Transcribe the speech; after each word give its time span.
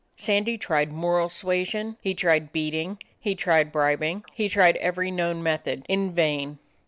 Sandy 0.15 0.57
tried 0.57 0.91
moral 0.91 1.29
suasion, 1.29 1.95
he 2.01 2.15
tried 2.15 2.51
beating, 2.51 2.97
he 3.19 3.35
tried 3.35 3.71
bribing; 3.71 4.23
he 4.33 4.49
tried 4.49 4.77
every 4.77 5.11
known 5.11 5.43
method. 5.43 5.85
In 5.87 6.11
vain. 6.11 6.57